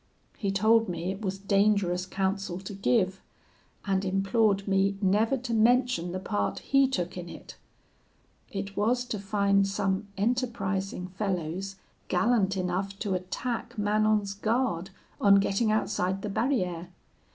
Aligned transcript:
He 0.35 0.49
told 0.51 0.89
me 0.89 1.11
it 1.11 1.21
was 1.21 1.37
dangerous 1.37 2.07
counsel 2.07 2.57
to 2.61 2.73
give, 2.73 3.21
and 3.85 4.03
implored 4.03 4.67
me 4.67 4.97
never 4.99 5.37
to 5.37 5.53
mention 5.53 6.11
the 6.11 6.17
part 6.19 6.57
he 6.57 6.87
took 6.87 7.17
in 7.19 7.29
it; 7.29 7.55
it 8.51 8.75
was 8.75 9.05
to 9.05 9.19
find 9.19 9.67
some 9.67 10.07
enterprising 10.17 11.05
fellows 11.09 11.75
gallant 12.07 12.57
enough 12.57 12.97
to 12.97 13.13
attack 13.13 13.77
Manon's 13.77 14.33
guard 14.33 14.89
on 15.21 15.35
getting 15.35 15.71
outside 15.71 16.23
the 16.23 16.29
barriere. 16.29 16.87